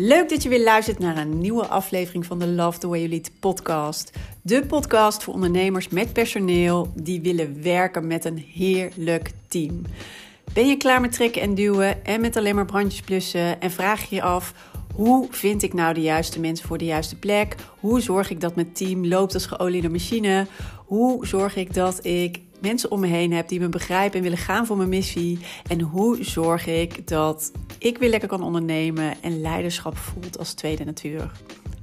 Leuk 0.00 0.28
dat 0.28 0.42
je 0.42 0.48
weer 0.48 0.62
luistert 0.62 0.98
naar 0.98 1.16
een 1.16 1.38
nieuwe 1.38 1.66
aflevering 1.66 2.26
van 2.26 2.38
de 2.38 2.46
Love 2.46 2.78
the 2.78 2.88
Way 2.88 2.98
You 2.98 3.10
Lead 3.10 3.30
podcast. 3.40 4.12
De 4.42 4.66
podcast 4.66 5.22
voor 5.22 5.34
ondernemers 5.34 5.88
met 5.88 6.12
personeel 6.12 6.92
die 6.94 7.20
willen 7.20 7.62
werken 7.62 8.06
met 8.06 8.24
een 8.24 8.44
heerlijk 8.54 9.30
team. 9.48 9.82
Ben 10.52 10.68
je 10.68 10.76
klaar 10.76 11.00
met 11.00 11.12
trekken 11.12 11.42
en 11.42 11.54
duwen 11.54 12.04
en 12.04 12.20
met 12.20 12.36
alleen 12.36 12.54
maar 12.54 12.64
brandjes 12.64 13.00
blussen 13.00 13.60
en 13.60 13.70
vraag 13.70 14.08
je 14.08 14.14
je 14.14 14.22
af 14.22 14.54
hoe 14.94 15.26
vind 15.30 15.62
ik 15.62 15.74
nou 15.74 15.94
de 15.94 16.00
juiste 16.00 16.40
mensen 16.40 16.66
voor 16.66 16.78
de 16.78 16.84
juiste 16.84 17.16
plek? 17.16 17.54
Hoe 17.80 18.00
zorg 18.00 18.30
ik 18.30 18.40
dat 18.40 18.54
mijn 18.54 18.72
team 18.72 19.06
loopt 19.06 19.34
als 19.34 19.46
geoliede 19.46 19.88
machine? 19.88 20.46
Hoe 20.86 21.26
zorg 21.26 21.56
ik 21.56 21.74
dat 21.74 22.04
ik 22.04 22.40
mensen 22.60 22.90
om 22.90 23.00
me 23.00 23.06
heen 23.06 23.32
heb 23.32 23.48
die 23.48 23.60
me 23.60 23.68
begrijpen 23.68 24.16
en 24.16 24.22
willen 24.22 24.38
gaan 24.38 24.66
voor 24.66 24.76
mijn 24.76 24.88
missie? 24.88 25.38
En 25.68 25.80
hoe 25.80 26.24
zorg 26.24 26.66
ik 26.66 27.08
dat 27.08 27.52
ik 27.78 27.98
weer 27.98 28.08
lekker 28.08 28.28
kan 28.28 28.42
ondernemen 28.42 29.22
en 29.22 29.40
leiderschap 29.40 29.96
voelt 29.96 30.38
als 30.38 30.52
tweede 30.52 30.84
natuur? 30.84 31.30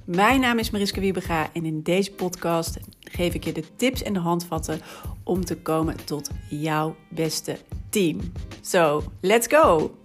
Mijn 0.06 0.40
naam 0.40 0.60
is 0.60 0.70
Mariska 0.70 1.00
Wiebega 1.00 1.50
en 1.54 1.66
in 1.66 1.82
deze 1.82 2.12
podcast 2.12 2.78
geef 3.00 3.34
ik 3.34 3.44
je 3.44 3.52
de 3.52 3.64
tips 3.76 4.04
en 4.04 4.14
de 4.14 4.20
handvatten 4.20 4.82
om 5.24 5.46
te 5.46 5.58
komen 5.58 6.06
tot 6.06 6.30
jouw 6.50 6.96
beste 7.10 7.58
team. 7.90 8.32
So, 8.62 9.04
let's 9.22 9.48
go! 9.48 9.96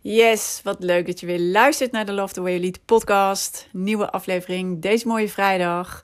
Yes, 0.00 0.60
wat 0.64 0.76
leuk 0.82 1.06
dat 1.06 1.20
je 1.20 1.26
weer 1.26 1.40
luistert 1.40 1.92
naar 1.92 2.06
de 2.06 2.12
Love 2.12 2.34
the 2.34 2.40
Way 2.40 2.50
You 2.50 2.62
Lead 2.62 2.84
podcast. 2.84 3.68
Nieuwe 3.72 4.10
aflevering 4.10 4.82
deze 4.82 5.06
mooie 5.06 5.28
vrijdag. 5.28 6.02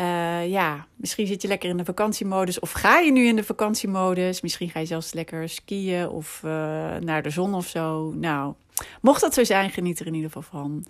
Uh, 0.00 0.48
ja, 0.48 0.86
misschien 0.96 1.26
zit 1.26 1.42
je 1.42 1.48
lekker 1.48 1.68
in 1.68 1.76
de 1.76 1.84
vakantiemodus 1.84 2.60
of 2.60 2.72
ga 2.72 2.98
je 2.98 3.12
nu 3.12 3.26
in 3.26 3.36
de 3.36 3.44
vakantiemodus. 3.44 4.40
Misschien 4.40 4.70
ga 4.70 4.78
je 4.80 4.86
zelfs 4.86 5.12
lekker 5.12 5.48
skiën 5.48 6.08
of 6.08 6.42
uh, 6.44 6.50
naar 6.96 7.22
de 7.22 7.30
zon 7.30 7.54
of 7.54 7.66
zo. 7.66 8.12
Nou, 8.12 8.54
mocht 9.00 9.20
dat 9.20 9.34
zo 9.34 9.44
zijn, 9.44 9.70
geniet 9.70 10.00
er 10.00 10.06
in 10.06 10.14
ieder 10.14 10.30
geval 10.30 10.60
van. 10.60 10.84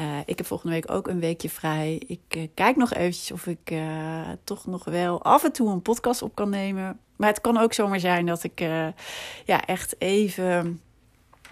Uh, 0.00 0.18
ik 0.26 0.38
heb 0.38 0.46
volgende 0.46 0.74
week 0.74 0.90
ook 0.90 1.08
een 1.08 1.20
weekje 1.20 1.48
vrij. 1.48 2.02
Ik 2.06 2.48
kijk 2.54 2.76
nog 2.76 2.92
eventjes 2.92 3.32
of 3.32 3.46
ik 3.46 3.74
toch 4.44 4.66
nog 4.66 4.84
wel 4.84 5.22
af 5.22 5.44
en 5.44 5.52
toe 5.52 5.70
een 5.70 5.82
podcast 5.82 6.22
op 6.22 6.34
kan 6.34 6.50
nemen. 6.50 6.98
Maar 7.16 7.28
het 7.28 7.40
kan 7.40 7.56
ook 7.56 7.72
zomaar 7.72 8.00
zijn 8.00 8.26
dat 8.26 8.44
ik 8.44 8.60
ja, 9.44 9.66
echt 9.66 9.94
even 9.98 10.80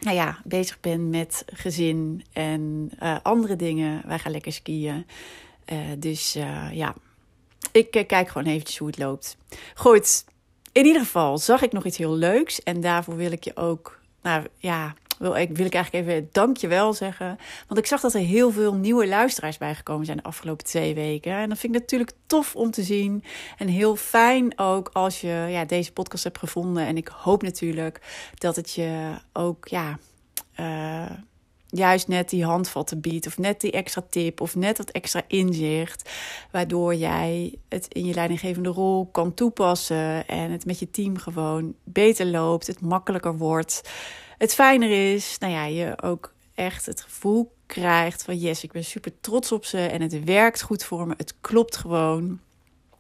nou 0.01 0.17
ja, 0.17 0.39
bezig 0.45 0.81
ben 0.81 1.11
met 1.11 1.45
gezin 1.47 2.25
en 2.33 2.91
andere 3.23 3.57
dingen. 3.57 4.03
Wij 4.07 4.19
gaan 4.19 4.33
lekker 4.33 4.53
skiën. 4.53 5.07
Uh, 5.73 5.79
dus 5.99 6.37
uh, 6.37 6.73
ja, 6.73 6.95
ik 7.73 7.91
kijk 8.07 8.29
gewoon 8.29 8.53
eventjes 8.53 8.79
hoe 8.79 8.87
het 8.87 8.99
loopt. 8.99 9.37
Goed, 9.75 10.25
in 10.73 10.87
ieder 10.87 11.03
geval 11.03 11.39
zag 11.39 11.63
ik 11.63 11.73
nog 11.73 11.85
iets 11.85 11.99
heel 11.99 12.15
leuks. 12.15 12.63
En 12.63 12.81
daarvoor 12.81 13.17
wil 13.17 13.33
ik 13.33 13.45
je 13.45 13.57
ook, 13.57 14.01
nou 14.23 14.47
ja, 14.57 14.95
wil 15.19 15.37
ik, 15.37 15.57
wil 15.57 15.67
ik 15.67 15.75
eigenlijk 15.75 16.07
even 16.07 16.29
dankjewel 16.33 16.93
zeggen. 16.93 17.39
Want 17.67 17.81
ik 17.81 17.87
zag 17.87 18.01
dat 18.01 18.15
er 18.15 18.21
heel 18.21 18.51
veel 18.51 18.75
nieuwe 18.75 19.09
luisteraars 19.09 19.59
bijgekomen 19.59 20.05
zijn 20.05 20.17
de 20.17 20.23
afgelopen 20.23 20.65
twee 20.65 20.95
weken. 20.95 21.33
En 21.33 21.49
dat 21.49 21.59
vind 21.59 21.75
ik 21.75 21.81
natuurlijk 21.81 22.13
tof 22.27 22.57
om 22.57 22.71
te 22.71 22.83
zien. 22.83 23.25
En 23.59 23.69
heel 23.69 23.97
fijn 23.97 24.59
ook 24.59 24.91
als 24.93 25.21
je 25.21 25.47
ja, 25.49 25.65
deze 25.65 25.93
podcast 25.93 26.25
hebt 26.25 26.39
gevonden. 26.39 26.87
En 26.87 26.97
ik 26.97 27.09
hoop 27.09 27.43
natuurlijk 27.43 28.01
dat 28.35 28.57
het 28.57 28.73
je 28.73 29.11
ook, 29.33 29.69
ja. 29.69 29.99
Juist 31.75 32.09
net 32.09 32.29
die 32.29 32.45
handvatten 32.45 33.01
biedt, 33.01 33.27
of 33.27 33.39
net 33.39 33.61
die 33.61 33.71
extra 33.71 34.05
tip, 34.11 34.41
of 34.41 34.57
net 34.57 34.77
dat 34.77 34.91
extra 34.91 35.23
inzicht, 35.27 36.11
waardoor 36.51 36.95
jij 36.95 37.55
het 37.69 37.87
in 37.89 38.05
je 38.05 38.15
leidinggevende 38.15 38.69
rol 38.69 39.07
kan 39.07 39.35
toepassen 39.35 40.27
en 40.29 40.51
het 40.51 40.65
met 40.65 40.79
je 40.79 40.91
team 40.91 41.19
gewoon 41.19 41.75
beter 41.85 42.27
loopt, 42.27 42.67
het 42.67 42.81
makkelijker 42.81 43.37
wordt 43.37 43.83
het 44.43 44.55
fijner 44.55 45.15
is, 45.15 45.39
nou 45.39 45.53
ja, 45.53 45.65
je 45.65 46.03
ook 46.03 46.33
echt 46.55 46.87
het 46.87 47.01
gevoel 47.01 47.53
krijgt 47.67 48.23
van 48.23 48.39
yes, 48.39 48.65
ik 48.65 48.73
ben 48.73 48.85
super 48.85 49.13
trots 49.21 49.53
op 49.53 49.65
ze 49.65 49.79
en 49.79 50.01
het 50.01 50.25
werkt 50.25 50.63
goed 50.63 50.85
voor 50.85 51.07
me. 51.07 51.15
Het 51.17 51.35
klopt 51.41 51.77
gewoon. 51.77 52.41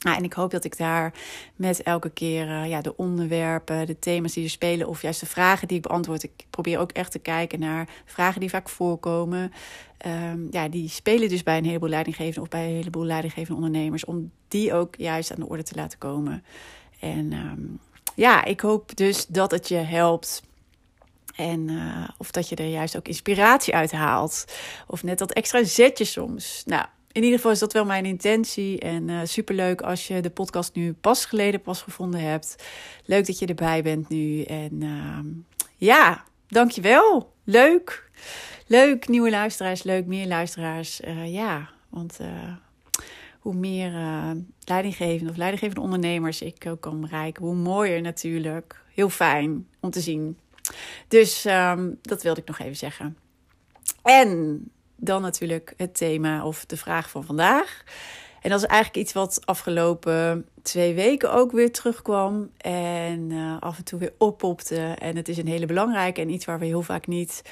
Nou, 0.02 0.16
en 0.16 0.24
ik 0.24 0.32
hoop 0.32 0.50
dat 0.50 0.64
ik 0.64 0.76
daar 0.76 1.12
met 1.56 1.82
elke 1.82 2.10
keer 2.10 2.46
uh, 2.46 2.68
ja, 2.68 2.80
de 2.80 2.96
onderwerpen, 2.96 3.86
de 3.86 3.98
thema's 3.98 4.32
die 4.32 4.44
er 4.44 4.50
spelen, 4.50 4.88
of 4.88 5.02
juist 5.02 5.20
de 5.20 5.26
vragen 5.26 5.68
die 5.68 5.76
ik 5.76 5.82
beantwoord. 5.82 6.22
Ik 6.22 6.46
probeer 6.50 6.78
ook 6.78 6.92
echt 6.92 7.12
te 7.12 7.18
kijken 7.18 7.60
naar 7.60 7.88
vragen 8.04 8.40
die 8.40 8.50
vaak 8.50 8.68
voorkomen. 8.68 9.52
Um, 10.06 10.48
ja, 10.50 10.68
die 10.68 10.88
spelen 10.88 11.28
dus 11.28 11.42
bij 11.42 11.58
een 11.58 11.64
heleboel 11.64 11.88
leidinggevenden 11.88 12.42
of 12.42 12.48
bij 12.48 12.68
een 12.68 12.76
heleboel 12.76 13.04
leidinggevende 13.04 13.54
ondernemers, 13.54 14.04
om 14.04 14.30
die 14.48 14.74
ook 14.74 14.94
juist 14.96 15.32
aan 15.32 15.40
de 15.40 15.48
orde 15.48 15.62
te 15.62 15.74
laten 15.74 15.98
komen. 15.98 16.44
En 17.00 17.32
um, 17.32 17.78
ja, 18.14 18.44
ik 18.44 18.60
hoop 18.60 18.96
dus 18.96 19.26
dat 19.26 19.50
het 19.50 19.68
je 19.68 19.76
helpt 19.76 20.42
en 21.36 21.68
uh, 21.68 22.08
of 22.18 22.30
dat 22.30 22.48
je 22.48 22.56
er 22.56 22.66
juist 22.66 22.96
ook 22.96 23.08
inspiratie 23.08 23.74
uit 23.74 23.92
haalt. 23.92 24.44
Of 24.86 25.02
net 25.02 25.18
dat 25.18 25.32
extra 25.32 25.64
zetje 25.64 26.04
soms. 26.04 26.62
Nou, 26.66 26.84
in 27.12 27.22
ieder 27.22 27.36
geval 27.36 27.52
is 27.52 27.58
dat 27.58 27.72
wel 27.72 27.84
mijn 27.84 28.04
intentie. 28.04 28.78
En 28.78 29.08
uh, 29.08 29.20
superleuk 29.24 29.80
als 29.80 30.06
je 30.06 30.20
de 30.20 30.30
podcast 30.30 30.74
nu 30.74 30.92
pas 30.92 31.24
geleden 31.24 31.60
pas 31.60 31.82
gevonden 31.82 32.20
hebt. 32.20 32.64
Leuk 33.04 33.26
dat 33.26 33.38
je 33.38 33.46
erbij 33.46 33.82
bent 33.82 34.08
nu. 34.08 34.42
En 34.42 34.72
uh, 34.82 35.18
ja, 35.76 36.24
dankjewel. 36.48 37.32
Leuk. 37.44 38.10
Leuk, 38.66 39.08
nieuwe 39.08 39.30
luisteraars. 39.30 39.82
Leuk, 39.82 40.06
meer 40.06 40.26
luisteraars. 40.26 41.00
Uh, 41.00 41.32
ja, 41.32 41.70
want 41.88 42.18
hoe 43.38 43.54
meer 43.54 43.92
leidinggevende 44.64 45.30
of 45.30 45.36
leidinggevende 45.36 45.80
ondernemers 45.80 46.42
ik 46.42 46.66
ook 46.66 46.80
kan 46.80 47.00
bereiken, 47.00 47.44
hoe 47.44 47.54
mooier 47.54 48.00
natuurlijk. 48.00 48.84
Heel 48.94 49.08
fijn 49.08 49.68
om 49.80 49.90
te 49.90 50.00
zien. 50.00 50.38
Dus 51.08 51.44
um, 51.44 51.98
dat 52.02 52.22
wilde 52.22 52.40
ik 52.40 52.46
nog 52.46 52.58
even 52.58 52.76
zeggen. 52.76 53.16
En 54.02 54.60
dan 55.04 55.22
natuurlijk 55.22 55.74
het 55.76 55.94
thema 55.94 56.44
of 56.44 56.66
de 56.66 56.76
vraag 56.76 57.10
van 57.10 57.24
vandaag. 57.24 57.84
En 58.40 58.50
dat 58.50 58.62
is 58.62 58.66
eigenlijk 58.66 59.04
iets 59.04 59.12
wat 59.12 59.46
afgelopen 59.46 60.48
twee 60.62 60.94
weken 60.94 61.32
ook 61.32 61.52
weer 61.52 61.72
terugkwam. 61.72 62.50
En 62.56 63.30
uh, 63.30 63.56
af 63.60 63.78
en 63.78 63.84
toe 63.84 63.98
weer 63.98 64.12
oppopte. 64.18 64.94
En 64.98 65.16
het 65.16 65.28
is 65.28 65.36
een 65.36 65.46
hele 65.46 65.66
belangrijke 65.66 66.20
en 66.20 66.30
iets 66.30 66.44
waar 66.44 66.58
we 66.58 66.64
heel 66.64 66.82
vaak 66.82 67.06
niet 67.06 67.42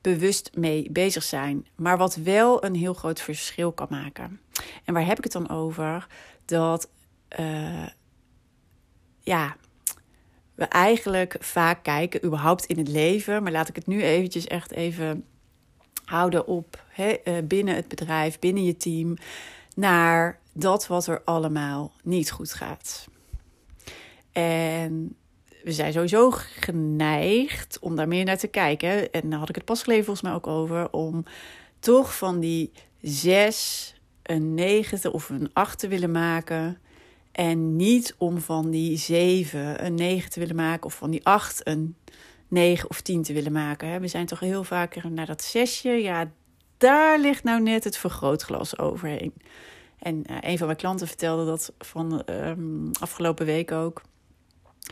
bewust 0.00 0.50
mee 0.54 0.88
bezig 0.90 1.22
zijn. 1.22 1.66
Maar 1.76 1.98
wat 1.98 2.14
wel 2.14 2.64
een 2.64 2.74
heel 2.74 2.94
groot 2.94 3.20
verschil 3.20 3.72
kan 3.72 3.86
maken. 3.90 4.40
En 4.84 4.94
waar 4.94 5.06
heb 5.06 5.18
ik 5.18 5.24
het 5.24 5.32
dan 5.32 5.50
over? 5.50 6.06
Dat 6.44 6.90
uh, 7.38 7.86
ja, 9.20 9.56
we 10.54 10.64
eigenlijk 10.64 11.36
vaak 11.40 11.82
kijken, 11.82 12.24
überhaupt 12.24 12.64
in 12.64 12.78
het 12.78 12.88
leven. 12.88 13.42
Maar 13.42 13.52
laat 13.52 13.68
ik 13.68 13.76
het 13.76 13.86
nu 13.86 14.02
eventjes 14.02 14.46
echt 14.46 14.72
even 14.72 15.24
houden 16.04 16.46
op 16.46 16.86
eh, 16.98 17.34
binnen 17.44 17.74
het 17.74 17.88
bedrijf, 17.88 18.38
binnen 18.38 18.64
je 18.64 18.76
team, 18.76 19.16
naar 19.74 20.38
dat 20.52 20.86
wat 20.86 21.06
er 21.06 21.22
allemaal 21.24 21.92
niet 22.02 22.30
goed 22.30 22.52
gaat. 22.52 23.08
En 24.32 25.16
we 25.62 25.72
zijn 25.72 25.92
sowieso 25.92 26.30
geneigd 26.30 27.78
om 27.80 27.96
daar 27.96 28.08
meer 28.08 28.24
naar 28.24 28.38
te 28.38 28.46
kijken. 28.46 29.12
En 29.12 29.30
daar 29.30 29.38
had 29.38 29.48
ik 29.48 29.54
het 29.54 29.64
pas 29.64 29.82
geleden 29.82 30.04
volgens 30.04 30.26
mij 30.26 30.34
ook 30.34 30.46
over. 30.46 30.92
Om 30.92 31.24
toch 31.78 32.16
van 32.16 32.40
die 32.40 32.72
zes 33.00 33.94
een 34.22 34.54
negen 34.54 35.12
of 35.12 35.28
een 35.28 35.50
acht 35.52 35.78
te 35.78 35.88
willen 35.88 36.10
maken. 36.10 36.78
En 37.32 37.76
niet 37.76 38.14
om 38.18 38.40
van 38.40 38.70
die 38.70 38.96
7 38.96 39.84
een 39.84 39.94
9 39.94 40.30
te 40.30 40.40
willen 40.40 40.56
maken 40.56 40.86
of 40.86 40.94
van 40.94 41.10
die 41.10 41.24
8 41.24 41.66
een 41.66 41.96
9 42.48 42.90
of 42.90 43.00
10 43.00 43.22
te 43.22 43.32
willen 43.32 43.52
maken. 43.52 44.00
We 44.00 44.08
zijn 44.08 44.26
toch 44.26 44.40
heel 44.40 44.64
vaker 44.64 45.10
naar 45.10 45.26
dat 45.26 45.42
zesje. 45.42 45.90
Ja, 45.90 46.30
daar 46.78 47.18
ligt 47.18 47.44
nou 47.44 47.62
net 47.62 47.84
het 47.84 47.96
vergrootglas 47.96 48.78
overheen. 48.78 49.34
En 49.98 50.24
uh, 50.30 50.36
een 50.40 50.58
van 50.58 50.66
mijn 50.66 50.78
klanten 50.78 51.06
vertelde 51.06 51.44
dat 51.44 51.72
van 51.78 52.22
um, 52.26 52.90
afgelopen 53.00 53.46
week 53.46 53.72
ook. 53.72 54.02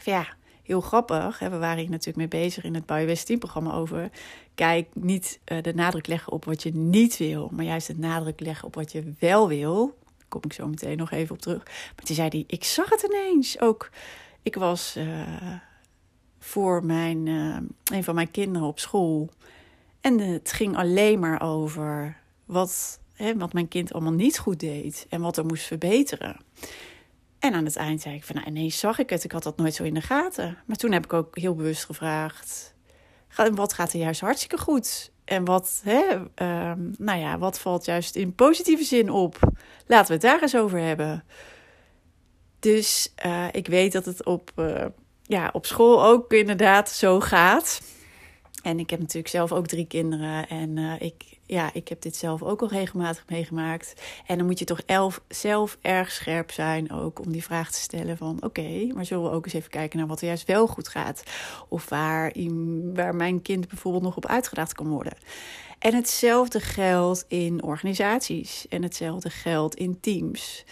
Ja, 0.05 0.27
heel 0.63 0.81
grappig. 0.81 1.39
Hè? 1.39 1.51
We 1.51 1.59
waren 1.59 1.79
hier 1.79 1.91
natuurlijk 1.91 2.33
mee 2.33 2.43
bezig 2.43 2.65
in 2.65 2.75
het 2.75 2.87
Biowest 2.87 3.27
Team 3.27 3.39
programma 3.39 3.73
over. 3.73 4.11
Kijk, 4.55 4.89
niet 4.93 5.41
uh, 5.53 5.63
de 5.63 5.75
nadruk 5.75 6.07
leggen 6.07 6.33
op 6.33 6.45
wat 6.45 6.63
je 6.63 6.75
niet 6.75 7.17
wil, 7.17 7.51
maar 7.53 7.65
juist 7.65 7.87
de 7.87 7.99
nadruk 7.99 8.41
leggen 8.41 8.67
op 8.67 8.75
wat 8.75 8.93
je 8.93 9.13
wel 9.19 9.49
wil 9.49 9.95
kom 10.29 10.41
ik 10.45 10.53
zo 10.53 10.69
meteen 10.69 10.97
nog 10.97 11.11
even 11.11 11.35
op 11.35 11.41
terug. 11.41 11.65
Maar 11.65 12.05
toen 12.05 12.17
zei 12.17 12.29
hij, 12.29 12.45
ik 12.47 12.65
zag 12.65 12.91
het 12.91 13.03
ineens 13.03 13.61
ook. 13.61 13.91
Ik 14.43 14.55
was 14.55 14.97
uh, 14.97 15.05
voor 16.39 16.85
mijn, 16.85 17.27
een 17.93 18.05
van 18.05 18.15
mijn 18.15 18.31
kinderen 18.31 18.69
op 18.69 18.79
school. 18.79 19.31
En 20.07 20.19
het 20.19 20.53
ging 20.53 20.77
alleen 20.77 21.19
maar 21.19 21.43
over 21.43 22.17
wat, 22.45 23.01
hè, 23.15 23.37
wat 23.37 23.53
mijn 23.53 23.69
kind 23.69 23.93
allemaal 23.93 24.13
niet 24.13 24.39
goed 24.39 24.61
deed. 24.61 25.07
En 25.09 25.21
wat 25.21 25.37
er 25.37 25.47
moest 25.47 25.67
verbeteren. 25.67 26.37
En 27.39 27.55
aan 27.55 27.65
het 27.65 27.77
eind 27.77 28.01
zei 28.01 28.15
ik 28.15 28.25
van, 28.25 28.35
nou, 28.35 28.47
ineens 28.49 28.79
zag 28.79 28.99
ik 28.99 29.11
het. 29.11 29.25
Ik 29.25 29.33
had 29.33 29.43
dat 29.43 29.57
nooit 29.57 29.75
zo 29.75 29.83
in 29.83 29.95
de 29.95 30.01
gaten. 30.01 30.59
Maar 30.67 30.77
toen 30.77 30.93
heb 30.93 31.05
ik 31.05 31.13
ook 31.13 31.39
heel 31.39 31.55
bewust 31.55 31.85
gevraagd... 31.85 32.75
wat 33.55 33.73
gaat 33.73 33.93
er 33.93 33.99
juist 33.99 34.21
hartstikke 34.21 34.59
goed? 34.59 35.13
En 35.25 35.45
wat, 35.45 35.81
hè, 35.85 36.17
uh, 36.17 36.73
nou 36.99 37.19
ja, 37.19 37.39
wat 37.39 37.61
valt 37.61 37.85
juist 37.85 38.17
in 38.17 38.35
positieve 38.35 38.85
zin 38.85 39.11
op? 39.11 39.39
Laten 39.87 40.07
we 40.07 40.13
het 40.13 40.23
daar 40.23 40.43
eens 40.43 40.57
over 40.57 40.79
hebben. 40.79 41.25
Dus 42.59 43.13
uh, 43.27 43.47
ik 43.53 43.67
weet 43.67 43.93
dat 43.93 44.05
het 44.05 44.25
op, 44.25 44.53
uh, 44.57 44.85
ja, 45.23 45.51
op 45.53 45.67
school 45.67 46.05
ook 46.05 46.33
inderdaad 46.33 46.91
zo 46.91 47.21
gaat. 47.21 47.81
En 48.67 48.79
ik 48.79 48.91
heb 48.91 49.01
natuurlijk 49.01 49.29
zelf 49.29 49.53
ook 49.53 49.67
drie 49.67 49.87
kinderen. 49.87 50.49
En 50.49 50.77
uh, 50.77 51.01
ik, 51.01 51.39
ja, 51.43 51.71
ik 51.73 51.89
heb 51.89 52.03
dit 52.03 52.17
zelf 52.17 52.43
ook 52.43 52.61
al 52.61 52.69
regelmatig 52.69 53.25
meegemaakt. 53.29 53.95
En 54.27 54.39
dan 54.39 54.47
moet 54.47 54.59
je 54.59 54.65
toch 54.65 54.81
elf, 54.87 55.21
zelf 55.29 55.79
erg 55.81 56.11
scherp 56.11 56.51
zijn 56.51 56.93
ook 56.93 57.21
om 57.21 57.33
die 57.33 57.43
vraag 57.43 57.71
te 57.71 57.79
stellen 57.79 58.17
van... 58.17 58.39
oké, 58.41 58.87
maar 58.95 59.05
zullen 59.05 59.25
we 59.25 59.31
ook 59.31 59.45
eens 59.45 59.55
even 59.55 59.71
kijken 59.71 59.99
naar 59.99 60.07
wat 60.07 60.21
er 60.21 60.27
juist 60.27 60.47
wel 60.47 60.67
goed 60.67 60.89
gaat? 60.89 61.23
Of 61.69 61.89
waar, 61.89 62.33
waar 62.95 63.15
mijn 63.15 63.43
kind 63.43 63.69
bijvoorbeeld 63.69 64.05
nog 64.05 64.17
op 64.17 64.27
uitgedaagd 64.27 64.73
kan 64.73 64.89
worden. 64.89 65.17
En 65.79 65.95
hetzelfde 65.95 66.61
geldt 66.61 67.25
in 67.29 67.63
organisaties. 67.63 68.67
En 68.69 68.83
hetzelfde 68.83 69.31
geldt 69.31 69.75
in 69.75 70.01
teams. 70.01 70.65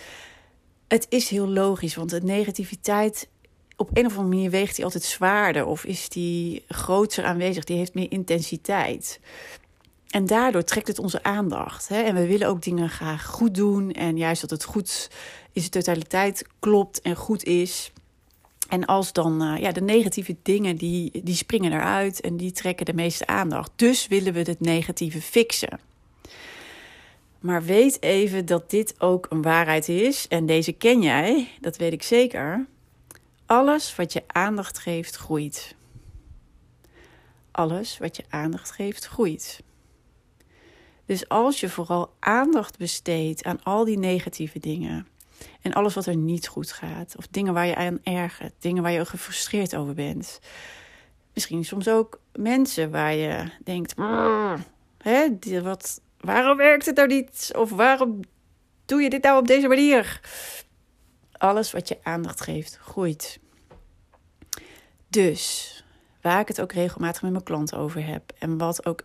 Het 0.88 1.06
is 1.08 1.28
heel 1.28 1.48
logisch, 1.48 1.94
want 1.94 2.10
de 2.10 2.22
negativiteit 2.22 3.28
op 3.76 3.90
een 3.92 4.06
of 4.06 4.16
andere 4.16 4.34
manier 4.34 4.50
weegt 4.50 4.76
die 4.76 4.84
altijd 4.84 5.02
zwaarder 5.02 5.66
of 5.66 5.84
is 5.84 6.08
die 6.08 6.64
groter 6.68 7.24
aanwezig, 7.24 7.64
die 7.64 7.76
heeft 7.76 7.94
meer 7.94 8.10
intensiteit. 8.10 9.20
En 10.14 10.26
daardoor 10.26 10.64
trekt 10.64 10.88
het 10.88 10.98
onze 10.98 11.22
aandacht. 11.22 11.88
Hè? 11.88 12.02
En 12.02 12.14
we 12.14 12.26
willen 12.26 12.48
ook 12.48 12.62
dingen 12.62 12.88
graag 12.88 13.26
goed 13.26 13.54
doen. 13.54 13.92
En 13.92 14.16
juist 14.16 14.40
dat 14.40 14.50
het 14.50 14.64
goed 14.64 15.10
in 15.52 15.60
zijn 15.60 15.72
totaliteit 15.72 16.46
klopt 16.58 17.00
en 17.00 17.16
goed 17.16 17.44
is. 17.44 17.92
En 18.68 18.84
als 18.84 19.12
dan 19.12 19.42
uh, 19.42 19.60
ja, 19.60 19.72
de 19.72 19.82
negatieve 19.82 20.36
dingen, 20.42 20.76
die, 20.76 21.20
die 21.24 21.34
springen 21.34 21.72
eruit 21.72 22.20
en 22.20 22.36
die 22.36 22.52
trekken 22.52 22.86
de 22.86 22.94
meeste 22.94 23.26
aandacht. 23.26 23.70
Dus 23.76 24.06
willen 24.06 24.32
we 24.32 24.38
het 24.40 24.60
negatieve 24.60 25.20
fixen. 25.20 25.80
Maar 27.40 27.64
weet 27.64 28.02
even 28.02 28.46
dat 28.46 28.70
dit 28.70 28.94
ook 28.98 29.26
een 29.30 29.42
waarheid 29.42 29.88
is. 29.88 30.28
En 30.28 30.46
deze 30.46 30.72
ken 30.72 31.02
jij, 31.02 31.48
dat 31.60 31.76
weet 31.76 31.92
ik 31.92 32.02
zeker. 32.02 32.66
Alles 33.46 33.96
wat 33.96 34.12
je 34.12 34.22
aandacht 34.26 34.78
geeft, 34.78 35.16
groeit. 35.16 35.74
Alles 37.50 37.98
wat 37.98 38.16
je 38.16 38.24
aandacht 38.28 38.70
geeft, 38.70 39.06
groeit. 39.06 39.62
Dus 41.06 41.28
als 41.28 41.60
je 41.60 41.68
vooral 41.68 42.14
aandacht 42.18 42.78
besteedt 42.78 43.44
aan 43.44 43.62
al 43.62 43.84
die 43.84 43.98
negatieve 43.98 44.58
dingen 44.58 45.06
en 45.62 45.72
alles 45.72 45.94
wat 45.94 46.06
er 46.06 46.16
niet 46.16 46.48
goed 46.48 46.72
gaat, 46.72 47.14
of 47.16 47.26
dingen 47.26 47.54
waar 47.54 47.66
je 47.66 47.76
aan 47.76 47.98
ergert, 48.02 48.52
dingen 48.58 48.82
waar 48.82 48.92
je 48.92 49.06
gefrustreerd 49.06 49.76
over 49.76 49.94
bent, 49.94 50.40
misschien 51.34 51.64
soms 51.64 51.88
ook 51.88 52.20
mensen 52.32 52.90
waar 52.90 53.14
je 53.14 53.50
denkt: 53.64 53.94
hè, 54.98 55.28
wat, 55.62 56.00
waarom 56.20 56.56
werkt 56.56 56.86
het 56.86 56.96
nou 56.96 57.08
niet? 57.08 57.50
Of 57.56 57.70
waarom 57.70 58.20
doe 58.84 59.02
je 59.02 59.10
dit 59.10 59.22
nou 59.22 59.38
op 59.38 59.46
deze 59.46 59.68
manier? 59.68 60.20
Alles 61.44 61.72
wat 61.72 61.88
je 61.88 61.98
aandacht 62.02 62.40
geeft, 62.40 62.76
groeit. 62.76 63.40
Dus 65.08 65.84
waar 66.20 66.40
ik 66.40 66.48
het 66.48 66.60
ook 66.60 66.72
regelmatig 66.72 67.22
met 67.22 67.30
mijn 67.30 67.44
klanten 67.44 67.78
over 67.78 68.06
heb. 68.06 68.32
En 68.38 68.58
wat 68.58 68.86
ook 68.86 69.04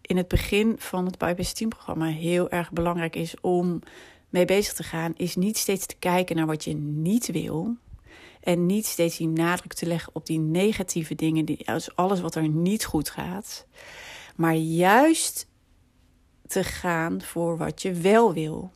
in 0.00 0.16
het 0.16 0.28
begin 0.28 0.74
van 0.78 1.04
het 1.04 1.18
Bypass 1.18 1.52
Team 1.52 1.70
programma 1.70 2.06
heel 2.06 2.50
erg 2.50 2.72
belangrijk 2.72 3.16
is 3.16 3.40
om 3.40 3.80
mee 4.28 4.44
bezig 4.44 4.74
te 4.74 4.82
gaan, 4.82 5.14
is 5.16 5.36
niet 5.36 5.56
steeds 5.56 5.86
te 5.86 5.96
kijken 5.96 6.36
naar 6.36 6.46
wat 6.46 6.64
je 6.64 6.74
niet 6.74 7.26
wil. 7.26 7.76
En 8.40 8.66
niet 8.66 8.86
steeds 8.86 9.16
die 9.16 9.28
nadruk 9.28 9.72
te 9.72 9.86
leggen 9.86 10.14
op 10.14 10.26
die 10.26 10.38
negatieve 10.38 11.14
dingen, 11.14 11.44
die, 11.44 11.64
dus 11.64 11.96
alles 11.96 12.20
wat 12.20 12.34
er 12.34 12.48
niet 12.48 12.84
goed 12.84 13.10
gaat. 13.10 13.66
Maar 14.36 14.54
juist 14.54 15.46
te 16.46 16.64
gaan 16.64 17.22
voor 17.22 17.56
wat 17.56 17.82
je 17.82 17.92
wel 17.92 18.32
wil. 18.32 18.72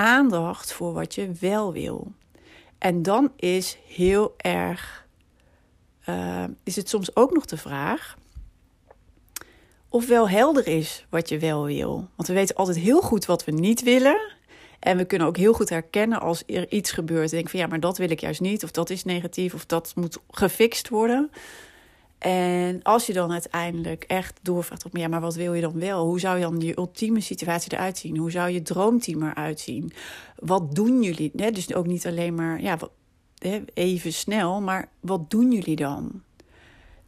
Aandacht 0.00 0.72
voor 0.72 0.92
wat 0.92 1.14
je 1.14 1.32
wel 1.40 1.72
wil. 1.72 2.12
En 2.78 3.02
dan 3.02 3.32
is 3.36 3.78
heel 3.86 4.34
erg 4.36 5.06
uh, 6.08 6.44
is 6.64 6.76
het 6.76 6.88
soms 6.88 7.16
ook 7.16 7.34
nog 7.34 7.44
de 7.44 7.56
vraag 7.56 8.16
of 9.88 10.06
wel 10.06 10.28
helder 10.28 10.66
is 10.66 11.06
wat 11.08 11.28
je 11.28 11.38
wel 11.38 11.64
wil. 11.64 12.08
Want 12.16 12.28
we 12.28 12.34
weten 12.34 12.56
altijd 12.56 12.76
heel 12.76 13.00
goed 13.00 13.26
wat 13.26 13.44
we 13.44 13.52
niet 13.52 13.82
willen. 13.82 14.20
En 14.78 14.96
we 14.96 15.04
kunnen 15.04 15.26
ook 15.28 15.36
heel 15.36 15.52
goed 15.52 15.68
herkennen 15.68 16.20
als 16.20 16.42
er 16.46 16.72
iets 16.72 16.90
gebeurt. 16.90 17.30
Denk 17.30 17.48
van 17.48 17.60
ja, 17.60 17.66
maar 17.66 17.80
dat 17.80 17.98
wil 17.98 18.10
ik 18.10 18.20
juist 18.20 18.40
niet. 18.40 18.64
Of 18.64 18.70
dat 18.70 18.90
is 18.90 19.04
negatief. 19.04 19.54
Of 19.54 19.66
dat 19.66 19.92
moet 19.94 20.18
gefixt 20.30 20.88
worden. 20.88 21.30
En 22.20 22.82
als 22.82 23.06
je 23.06 23.12
dan 23.12 23.32
uiteindelijk 23.32 24.04
echt 24.04 24.38
doorvraagt 24.42 24.84
op 24.84 24.96
ja, 24.96 25.08
maar 25.08 25.20
wat 25.20 25.34
wil 25.34 25.54
je 25.54 25.60
dan 25.60 25.78
wel? 25.78 26.06
Hoe 26.06 26.20
zou 26.20 26.36
je 26.36 26.42
dan 26.42 26.60
je 26.60 26.78
ultieme 26.78 27.20
situatie 27.20 27.72
eruit 27.72 27.98
zien? 27.98 28.16
Hoe 28.16 28.30
zou 28.30 28.50
je 28.50 28.62
droomteam 28.62 29.22
eruit 29.22 29.60
zien? 29.60 29.92
Wat 30.36 30.74
doen 30.74 31.02
jullie? 31.02 31.52
Dus 31.52 31.74
ook 31.74 31.86
niet 31.86 32.06
alleen 32.06 32.34
maar 32.34 32.62
ja, 32.62 32.78
even 33.74 34.12
snel, 34.12 34.60
maar 34.60 34.88
wat 35.00 35.30
doen 35.30 35.52
jullie 35.52 35.76
dan? 35.76 36.22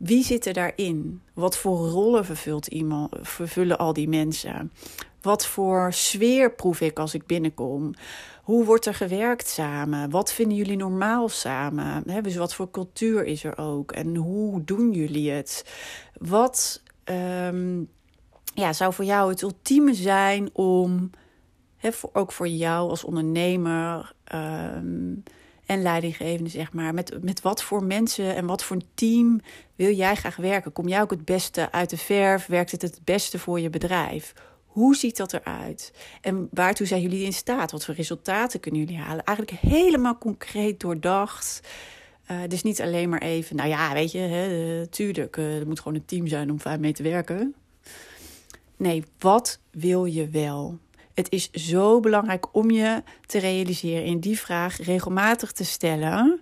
Wie 0.02 0.25
zit 0.25 0.46
er 0.46 0.52
daarin? 0.52 1.22
Wat 1.34 1.56
voor 1.56 1.88
rollen 1.88 2.25
vervult 2.25 2.66
iemand, 2.66 3.14
vervullen 3.20 3.78
al 3.78 3.93
die 3.93 4.08
mensen? 4.08 4.72
Wat 5.20 5.46
voor 5.46 5.93
sfeer 5.93 6.52
proef 6.52 6.81
ik 6.81 6.99
als 6.99 7.14
ik 7.14 7.26
binnenkom? 7.26 7.94
Hoe 8.43 8.64
wordt 8.64 8.87
er 8.87 8.94
gewerkt 8.94 9.49
samen? 9.49 10.10
Wat 10.10 10.32
vinden 10.32 10.56
jullie 10.56 10.76
normaal 10.76 11.28
samen? 11.28 12.04
Dus 12.22 12.37
wat 12.37 12.54
voor 12.54 12.70
cultuur 12.70 13.25
is 13.25 13.44
er 13.44 13.58
ook? 13.58 13.93
En 13.93 14.16
hoe 14.16 14.64
doen 14.64 14.93
jullie 14.93 15.31
het? 15.31 15.64
Wat 16.19 16.82
um, 17.04 17.88
ja, 18.54 18.72
zou 18.72 18.93
voor 18.93 19.04
jou 19.04 19.31
het 19.31 19.43
ultieme 19.43 19.94
zijn 19.94 20.50
om, 20.52 21.10
voor, 21.78 22.10
ook 22.12 22.32
voor 22.32 22.49
jou 22.49 22.90
als 22.90 23.04
ondernemer, 23.04 24.12
um, 24.34 25.22
en 25.67 25.82
leidinggevende, 25.82 26.50
zeg 26.50 26.73
maar. 26.73 26.94
Met, 26.94 27.23
met 27.23 27.41
wat 27.41 27.62
voor 27.62 27.85
mensen 27.85 28.35
en 28.35 28.47
wat 28.47 28.64
voor 28.64 28.76
team 28.94 29.41
wil 29.76 29.93
jij 29.93 30.14
graag 30.14 30.37
werken? 30.37 30.73
Kom 30.73 30.88
jij 30.88 31.00
ook 31.00 31.11
het 31.11 31.25
beste 31.25 31.73
uit 31.73 31.91
de 31.91 31.97
verf? 31.97 32.47
Werkt 32.47 32.70
het 32.70 32.82
het 32.82 33.00
beste 33.05 33.38
voor 33.38 33.61
je 33.61 33.70
bedrijf? 33.70 34.32
Hoe 34.67 34.97
ziet 34.97 35.17
dat 35.17 35.32
eruit? 35.32 35.93
En 36.20 36.49
waartoe 36.50 36.87
zijn 36.87 37.00
jullie 37.00 37.25
in 37.25 37.32
staat? 37.32 37.70
Wat 37.70 37.85
voor 37.85 37.94
resultaten 37.94 38.61
kunnen 38.61 38.81
jullie 38.81 38.99
halen? 38.99 39.25
Eigenlijk 39.25 39.59
helemaal 39.61 40.19
concreet 40.19 40.81
doordacht. 40.81 41.61
Uh, 42.31 42.38
dus 42.49 42.62
niet 42.62 42.81
alleen 42.81 43.09
maar 43.09 43.23
even, 43.23 43.56
nou 43.56 43.69
ja, 43.69 43.93
weet 43.93 44.12
je, 44.12 44.19
hè, 44.19 44.79
uh, 44.81 44.87
tuurlijk, 44.87 45.37
uh, 45.37 45.59
er 45.59 45.67
moet 45.67 45.81
gewoon 45.81 45.94
een 45.94 46.05
team 46.05 46.26
zijn 46.26 46.50
om 46.50 46.61
fijn 46.61 46.81
mee 46.81 46.93
te 46.93 47.03
werken. 47.03 47.55
Nee, 48.76 49.05
wat 49.19 49.59
wil 49.70 50.05
je 50.05 50.29
wel? 50.29 50.79
Het 51.14 51.31
is 51.31 51.50
zo 51.50 52.00
belangrijk 52.00 52.55
om 52.55 52.70
je 52.70 53.03
te 53.26 53.38
realiseren 53.38 54.05
in 54.05 54.20
die 54.20 54.38
vraag 54.38 54.76
regelmatig 54.76 55.53
te 55.53 55.64
stellen. 55.64 56.41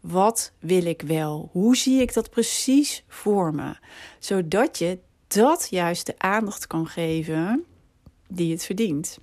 Wat 0.00 0.52
wil 0.58 0.84
ik 0.84 1.02
wel? 1.02 1.48
Hoe 1.52 1.76
zie 1.76 2.00
ik 2.00 2.14
dat 2.14 2.30
precies 2.30 3.04
voor 3.08 3.54
me? 3.54 3.76
Zodat 4.18 4.78
je 4.78 4.98
dat 5.26 5.66
juist 5.70 6.06
de 6.06 6.14
aandacht 6.18 6.66
kan 6.66 6.86
geven 6.86 7.64
die 8.28 8.52
het 8.52 8.64
verdient. 8.64 9.18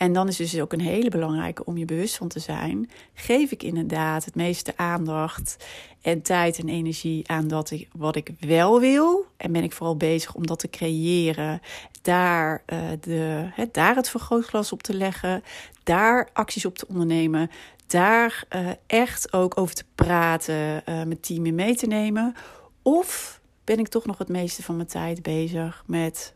En 0.00 0.12
dan 0.12 0.28
is 0.28 0.36
dus 0.36 0.60
ook 0.60 0.72
een 0.72 0.80
hele 0.80 1.08
belangrijke 1.08 1.64
om 1.64 1.76
je 1.76 1.84
bewust 1.84 2.16
van 2.16 2.28
te 2.28 2.38
zijn. 2.38 2.90
Geef 3.14 3.50
ik 3.50 3.62
inderdaad 3.62 4.24
het 4.24 4.34
meeste 4.34 4.72
aandacht 4.76 5.64
en 6.02 6.22
tijd 6.22 6.58
en 6.58 6.68
energie 6.68 7.28
aan 7.28 7.48
dat 7.48 7.70
ik, 7.70 7.88
wat 7.96 8.16
ik 8.16 8.30
wel 8.38 8.80
wil? 8.80 9.26
En 9.36 9.52
ben 9.52 9.62
ik 9.62 9.72
vooral 9.72 9.96
bezig 9.96 10.34
om 10.34 10.46
dat 10.46 10.58
te 10.58 10.70
creëren, 10.70 11.60
daar, 12.02 12.62
uh, 12.66 12.78
de, 13.00 13.48
hè, 13.52 13.64
daar 13.72 13.94
het 13.94 14.08
vergrootglas 14.08 14.72
op 14.72 14.82
te 14.82 14.94
leggen, 14.94 15.42
daar 15.82 16.28
acties 16.32 16.64
op 16.64 16.78
te 16.78 16.86
ondernemen, 16.88 17.50
daar 17.86 18.44
uh, 18.56 18.70
echt 18.86 19.32
ook 19.32 19.58
over 19.58 19.74
te 19.74 19.84
praten, 19.94 20.54
uh, 20.54 20.82
mijn 20.84 21.20
team 21.20 21.46
in 21.46 21.54
mee 21.54 21.76
te 21.76 21.86
nemen? 21.86 22.34
Of 22.82 23.40
ben 23.64 23.78
ik 23.78 23.88
toch 23.88 24.06
nog 24.06 24.18
het 24.18 24.28
meeste 24.28 24.62
van 24.62 24.76
mijn 24.76 24.88
tijd 24.88 25.22
bezig 25.22 25.82
met 25.86 26.32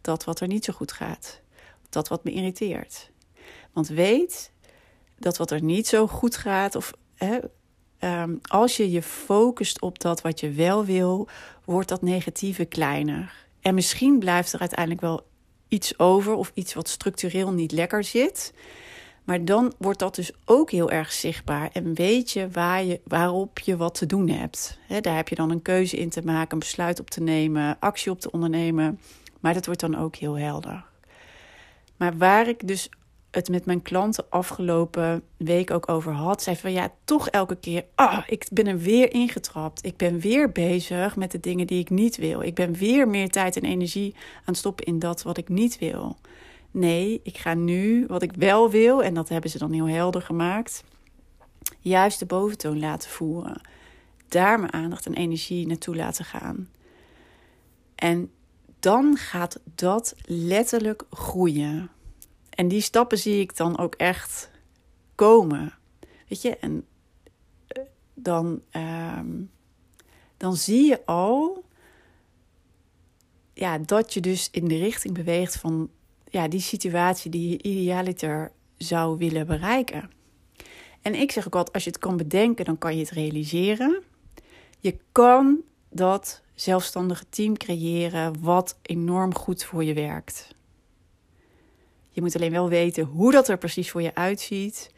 dat 0.00 0.24
wat 0.24 0.40
er 0.40 0.48
niet 0.48 0.64
zo 0.64 0.72
goed 0.72 0.92
gaat? 0.92 1.40
Dat 1.88 2.08
wat 2.08 2.24
me 2.24 2.30
irriteert. 2.30 3.10
Want 3.72 3.88
weet 3.88 4.52
dat 5.18 5.36
wat 5.36 5.50
er 5.50 5.62
niet 5.62 5.86
zo 5.86 6.06
goed 6.06 6.36
gaat, 6.36 6.74
of 6.74 6.92
hè, 7.14 7.38
ehm, 7.98 8.36
als 8.42 8.76
je 8.76 8.90
je 8.90 9.02
focust 9.02 9.80
op 9.80 9.98
dat 9.98 10.20
wat 10.20 10.40
je 10.40 10.50
wel 10.50 10.84
wil, 10.84 11.28
wordt 11.64 11.88
dat 11.88 12.02
negatieve 12.02 12.64
kleiner. 12.64 13.46
En 13.60 13.74
misschien 13.74 14.18
blijft 14.18 14.52
er 14.52 14.60
uiteindelijk 14.60 15.00
wel 15.00 15.26
iets 15.68 15.98
over 15.98 16.34
of 16.34 16.50
iets 16.54 16.74
wat 16.74 16.88
structureel 16.88 17.52
niet 17.52 17.72
lekker 17.72 18.04
zit. 18.04 18.52
Maar 19.24 19.44
dan 19.44 19.72
wordt 19.78 19.98
dat 19.98 20.14
dus 20.14 20.32
ook 20.44 20.70
heel 20.70 20.90
erg 20.90 21.12
zichtbaar. 21.12 21.70
En 21.72 21.94
weet 21.94 22.30
je, 22.30 22.48
waar 22.50 22.84
je 22.84 23.00
waarop 23.04 23.58
je 23.58 23.76
wat 23.76 23.94
te 23.94 24.06
doen 24.06 24.28
hebt. 24.28 24.78
daar 25.00 25.16
heb 25.16 25.28
je 25.28 25.34
dan 25.34 25.50
een 25.50 25.62
keuze 25.62 25.96
in 25.96 26.08
te 26.08 26.22
maken, 26.24 26.52
een 26.52 26.58
besluit 26.58 27.00
op 27.00 27.10
te 27.10 27.20
nemen, 27.20 27.76
actie 27.80 28.10
op 28.10 28.20
te 28.20 28.30
ondernemen. 28.30 29.00
Maar 29.40 29.54
dat 29.54 29.66
wordt 29.66 29.80
dan 29.80 29.96
ook 29.96 30.16
heel 30.16 30.38
helder. 30.38 30.84
Maar 31.98 32.16
waar 32.16 32.48
ik 32.48 32.68
dus 32.68 32.88
het 33.30 33.48
met 33.48 33.66
mijn 33.66 33.82
klanten 33.82 34.24
afgelopen 34.30 35.22
week 35.36 35.70
ook 35.70 35.88
over 35.88 36.12
had, 36.12 36.42
zei 36.42 36.56
van 36.56 36.72
ja, 36.72 36.92
toch 37.04 37.28
elke 37.28 37.56
keer, 37.56 37.84
ah, 37.94 38.18
ik 38.26 38.46
ben 38.52 38.66
er 38.66 38.78
weer 38.78 39.12
ingetrapt. 39.12 39.84
Ik 39.84 39.96
ben 39.96 40.20
weer 40.20 40.52
bezig 40.52 41.16
met 41.16 41.30
de 41.30 41.40
dingen 41.40 41.66
die 41.66 41.80
ik 41.80 41.90
niet 41.90 42.16
wil. 42.16 42.42
Ik 42.42 42.54
ben 42.54 42.72
weer 42.72 43.08
meer 43.08 43.28
tijd 43.28 43.56
en 43.56 43.64
energie 43.64 44.14
aan 44.14 44.42
het 44.44 44.56
stoppen 44.56 44.86
in 44.86 44.98
dat 44.98 45.22
wat 45.22 45.38
ik 45.38 45.48
niet 45.48 45.78
wil. 45.78 46.16
Nee, 46.70 47.20
ik 47.22 47.38
ga 47.38 47.54
nu 47.54 48.06
wat 48.06 48.22
ik 48.22 48.32
wel 48.32 48.70
wil, 48.70 49.02
en 49.02 49.14
dat 49.14 49.28
hebben 49.28 49.50
ze 49.50 49.58
dan 49.58 49.72
heel 49.72 49.88
helder 49.88 50.22
gemaakt, 50.22 50.84
juist 51.80 52.18
de 52.18 52.26
boventoon 52.26 52.78
laten 52.78 53.10
voeren. 53.10 53.60
Daar 54.28 54.60
mijn 54.60 54.72
aandacht 54.72 55.06
en 55.06 55.14
energie 55.14 55.66
naartoe 55.66 55.96
laten 55.96 56.24
gaan. 56.24 56.68
En 57.94 58.30
dan 58.80 59.16
gaat 59.16 59.60
dat 59.74 60.14
letterlijk 60.24 61.04
groeien. 61.10 61.90
En 62.50 62.68
die 62.68 62.80
stappen 62.80 63.18
zie 63.18 63.40
ik 63.40 63.56
dan 63.56 63.78
ook 63.78 63.94
echt 63.94 64.50
komen. 65.14 65.74
Weet 66.28 66.42
je, 66.42 66.56
en 66.56 66.86
eh, 67.66 67.82
dan, 68.14 68.62
ehm, 68.70 69.42
dan 70.36 70.56
zie 70.56 70.86
je 70.86 71.06
al 71.06 71.64
ja, 73.58 73.78
dat 73.78 74.14
je 74.14 74.20
dus 74.20 74.48
in 74.50 74.68
de 74.68 74.78
richting 74.78 75.14
beweegt 75.14 75.56
van 75.56 75.90
ja, 76.28 76.48
die 76.48 76.60
situatie 76.60 77.30
die 77.30 77.48
je 77.50 77.62
idealiter 77.62 78.52
zou 78.76 79.18
willen 79.18 79.46
bereiken. 79.46 80.10
En 81.02 81.14
ik 81.14 81.32
zeg 81.32 81.46
ook 81.46 81.54
altijd, 81.54 81.74
als 81.74 81.84
je 81.84 81.90
het 81.90 81.98
kan 81.98 82.16
bedenken, 82.16 82.64
dan 82.64 82.78
kan 82.78 82.94
je 82.94 83.00
het 83.00 83.10
realiseren. 83.10 84.02
Je 84.80 84.98
kan 85.12 85.60
dat 85.90 86.42
zelfstandige 86.60 87.24
team 87.28 87.56
creëren 87.56 88.40
wat 88.40 88.78
enorm 88.82 89.34
goed 89.34 89.64
voor 89.64 89.84
je 89.84 89.94
werkt. 89.94 90.54
Je 92.08 92.20
moet 92.20 92.36
alleen 92.36 92.50
wel 92.50 92.68
weten 92.68 93.04
hoe 93.04 93.32
dat 93.32 93.48
er 93.48 93.58
precies 93.58 93.90
voor 93.90 94.02
je 94.02 94.14
uitziet. 94.14 94.90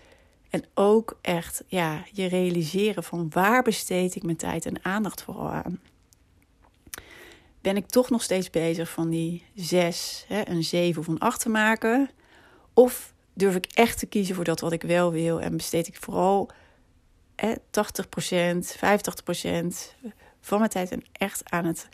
En 0.51 0.65
ook 0.75 1.19
echt 1.21 1.65
ja, 1.67 2.05
je 2.13 2.27
realiseren 2.27 3.03
van 3.03 3.31
waar 3.31 3.63
besteed 3.63 4.15
ik 4.15 4.23
mijn 4.23 4.37
tijd 4.37 4.67
en 4.67 4.85
aandacht 4.85 5.23
vooral 5.23 5.51
aan. 5.51 5.81
Ben 7.61 7.77
ik 7.77 7.87
toch 7.87 8.11
nog 8.11 8.23
steeds 8.23 8.51
bezig 8.51 8.91
van 8.91 9.11
die 9.11 9.45
zes, 9.55 10.25
hè, 10.29 10.49
een 10.49 10.65
zeven 10.65 11.01
of 11.01 11.07
een 11.07 11.19
acht 11.19 11.41
te 11.41 11.49
maken? 11.49 12.11
Of 12.75 13.15
durf 13.33 13.55
ik 13.55 13.67
echt 13.67 13.99
te 13.99 14.07
kiezen 14.07 14.35
voor 14.35 14.45
dat 14.45 14.61
wat 14.61 14.73
ik 14.73 14.83
wel 14.83 15.13
wil 15.13 15.41
en 15.41 15.57
besteed 15.57 15.87
ik 15.87 15.97
vooral 15.97 16.51
hè, 17.37 17.55
80%, 17.55 18.77
85% 18.77 19.95
van 20.41 20.59
mijn 20.59 20.71
tijd 20.71 20.91
en 20.91 21.05
echt 21.13 21.51
aan 21.51 21.65
het 21.65 21.89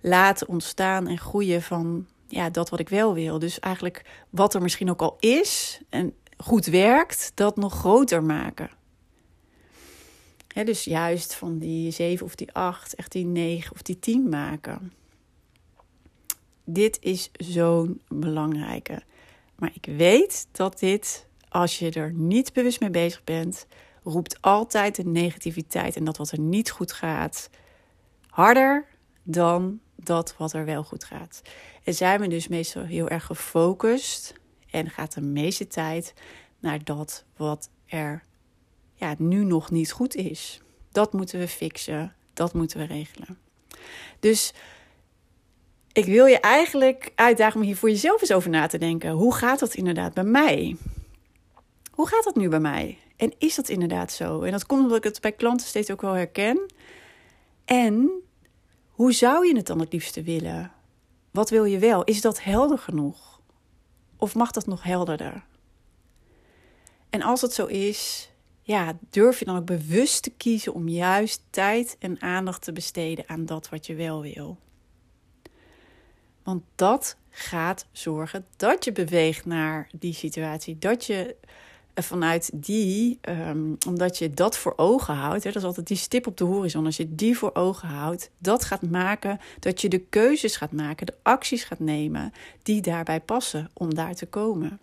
laten 0.00 0.48
ontstaan 0.48 1.06
en 1.06 1.18
groeien 1.18 1.62
van 1.62 2.06
ja, 2.26 2.50
dat 2.50 2.68
wat 2.68 2.80
ik 2.80 2.88
wel 2.88 3.14
wil. 3.14 3.38
Dus 3.38 3.58
eigenlijk 3.58 4.04
wat 4.30 4.54
er 4.54 4.62
misschien 4.62 4.90
ook 4.90 5.02
al 5.02 5.16
is 5.20 5.80
en 5.88 6.14
goed 6.36 6.66
werkt, 6.66 7.32
dat 7.34 7.56
nog 7.56 7.74
groter 7.74 8.22
maken. 8.22 8.70
dus 10.64 10.84
juist 10.84 11.34
van 11.34 11.58
die 11.58 11.90
7 11.90 12.26
of 12.26 12.34
die 12.34 12.52
8, 12.52 12.94
echt 12.94 13.12
die 13.12 13.24
9 13.24 13.72
of 13.72 13.82
die 13.82 13.98
10 13.98 14.28
maken. 14.28 14.92
Dit 16.64 16.98
is 17.00 17.30
zo'n 17.32 18.00
belangrijke. 18.08 19.02
Maar 19.54 19.70
ik 19.74 19.92
weet 19.96 20.46
dat 20.52 20.78
dit, 20.78 21.26
als 21.48 21.78
je 21.78 21.90
er 21.90 22.12
niet 22.12 22.52
bewust 22.52 22.80
mee 22.80 22.90
bezig 22.90 23.24
bent, 23.24 23.66
roept 24.02 24.42
altijd 24.42 24.96
de 24.96 25.04
negativiteit 25.04 25.96
en 25.96 26.04
dat 26.04 26.16
wat 26.16 26.30
er 26.30 26.40
niet 26.40 26.70
goed 26.70 26.92
gaat 26.92 27.50
harder 28.30 28.86
dan 29.22 29.80
dat 29.96 30.34
wat 30.36 30.52
er 30.52 30.64
wel 30.64 30.82
goed 30.82 31.04
gaat. 31.04 31.42
En 31.84 31.94
zijn 31.94 32.20
we 32.20 32.28
dus 32.28 32.48
meestal 32.48 32.84
heel 32.84 33.08
erg 33.08 33.24
gefocust 33.24 34.34
en 34.70 34.90
gaat 34.90 35.14
de 35.14 35.20
meeste 35.20 35.66
tijd 35.66 36.14
naar 36.58 36.84
dat 36.84 37.24
wat 37.36 37.70
er 37.86 38.24
ja, 38.94 39.14
nu 39.18 39.44
nog 39.44 39.70
niet 39.70 39.92
goed 39.92 40.14
is. 40.14 40.60
Dat 40.92 41.12
moeten 41.12 41.38
we 41.38 41.48
fixen, 41.48 42.14
dat 42.32 42.54
moeten 42.54 42.78
we 42.78 42.84
regelen. 42.84 43.38
Dus 44.20 44.52
ik 45.92 46.04
wil 46.04 46.26
je 46.26 46.40
eigenlijk 46.40 47.12
uitdagen 47.14 47.60
om 47.60 47.66
hier 47.66 47.76
voor 47.76 47.90
jezelf 47.90 48.20
eens 48.20 48.32
over 48.32 48.50
na 48.50 48.66
te 48.66 48.78
denken. 48.78 49.10
Hoe 49.10 49.34
gaat 49.34 49.58
dat 49.58 49.74
inderdaad 49.74 50.14
bij 50.14 50.24
mij? 50.24 50.76
Hoe 51.90 52.08
gaat 52.08 52.24
dat 52.24 52.36
nu 52.36 52.48
bij 52.48 52.60
mij? 52.60 52.98
En 53.16 53.32
is 53.38 53.54
dat 53.54 53.68
inderdaad 53.68 54.12
zo? 54.12 54.42
En 54.42 54.52
dat 54.52 54.66
komt 54.66 54.82
omdat 54.82 54.96
ik 54.96 55.04
het 55.04 55.20
bij 55.20 55.32
klanten 55.32 55.66
steeds 55.66 55.90
ook 55.90 56.00
wel 56.00 56.12
herken. 56.12 56.70
En 57.70 58.22
hoe 58.88 59.12
zou 59.12 59.46
je 59.46 59.56
het 59.56 59.66
dan 59.66 59.80
het 59.80 59.92
liefste 59.92 60.22
willen? 60.22 60.72
Wat 61.30 61.50
wil 61.50 61.64
je 61.64 61.78
wel? 61.78 62.04
Is 62.04 62.20
dat 62.20 62.42
helder 62.42 62.78
genoeg? 62.78 63.40
Of 64.16 64.34
mag 64.34 64.50
dat 64.50 64.66
nog 64.66 64.82
helderder? 64.82 65.44
En 67.10 67.22
als 67.22 67.40
het 67.40 67.52
zo 67.52 67.66
is, 67.66 68.30
ja, 68.62 68.98
durf 69.10 69.38
je 69.38 69.44
dan 69.44 69.56
ook 69.56 69.64
bewust 69.64 70.22
te 70.22 70.30
kiezen 70.30 70.74
om 70.74 70.88
juist 70.88 71.42
tijd 71.50 71.96
en 71.98 72.20
aandacht 72.22 72.62
te 72.62 72.72
besteden 72.72 73.28
aan 73.28 73.46
dat 73.46 73.68
wat 73.68 73.86
je 73.86 73.94
wel 73.94 74.22
wil. 74.22 74.58
Want 76.42 76.62
dat 76.74 77.16
gaat 77.30 77.86
zorgen 77.92 78.46
dat 78.56 78.84
je 78.84 78.92
beweegt 78.92 79.44
naar 79.44 79.90
die 79.98 80.14
situatie. 80.14 80.78
Dat 80.78 81.04
je 81.04 81.36
vanuit 81.94 82.50
die, 82.54 83.18
um, 83.28 83.76
omdat 83.86 84.18
je 84.18 84.30
dat 84.30 84.58
voor 84.58 84.72
ogen 84.76 85.14
houdt, 85.14 85.44
hè, 85.44 85.50
dat 85.50 85.62
is 85.62 85.68
altijd 85.68 85.86
die 85.86 85.96
stip 85.96 86.26
op 86.26 86.36
de 86.36 86.44
horizon, 86.44 86.84
als 86.84 86.96
je 86.96 87.14
die 87.14 87.38
voor 87.38 87.54
ogen 87.54 87.88
houdt, 87.88 88.30
dat 88.38 88.64
gaat 88.64 88.90
maken 88.90 89.40
dat 89.58 89.80
je 89.80 89.88
de 89.88 89.98
keuzes 89.98 90.56
gaat 90.56 90.72
maken, 90.72 91.06
de 91.06 91.14
acties 91.22 91.64
gaat 91.64 91.78
nemen 91.78 92.32
die 92.62 92.80
daarbij 92.80 93.20
passen 93.20 93.70
om 93.72 93.94
daar 93.94 94.14
te 94.14 94.26
komen. 94.26 94.78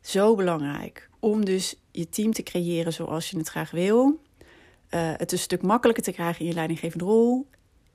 Zo 0.00 0.34
belangrijk 0.34 1.08
om 1.18 1.44
dus 1.44 1.76
je 1.90 2.08
team 2.08 2.32
te 2.32 2.42
creëren 2.42 2.92
zoals 2.92 3.30
je 3.30 3.38
het 3.38 3.48
graag 3.48 3.70
wil. 3.70 4.20
Uh, 4.90 5.12
het 5.16 5.32
een 5.32 5.38
stuk 5.38 5.62
makkelijker 5.62 6.04
te 6.04 6.12
krijgen 6.12 6.40
in 6.40 6.46
je 6.46 6.54
leidinggevende 6.54 7.04
rol 7.04 7.46